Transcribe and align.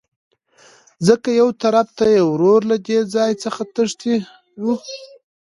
ځکه 1.07 1.29
يوطرف 1.41 1.87
ته 1.97 2.05
يې 2.13 2.21
ورور 2.31 2.61
له 2.71 2.77
دې 2.87 2.99
ځاى 3.13 3.33
څخه 3.43 3.61
تښى 3.75 4.15
وو. 4.63 4.75